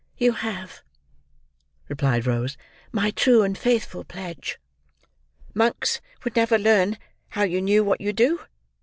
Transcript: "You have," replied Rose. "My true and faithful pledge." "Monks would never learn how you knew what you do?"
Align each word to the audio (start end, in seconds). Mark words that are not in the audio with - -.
"You 0.17 0.31
have," 0.31 0.81
replied 1.87 2.25
Rose. 2.25 2.57
"My 2.91 3.11
true 3.11 3.43
and 3.43 3.55
faithful 3.55 4.03
pledge." 4.03 4.57
"Monks 5.53 6.01
would 6.23 6.35
never 6.35 6.57
learn 6.57 6.97
how 7.29 7.43
you 7.43 7.61
knew 7.61 7.83
what 7.83 8.01
you 8.01 8.11
do?" 8.11 8.39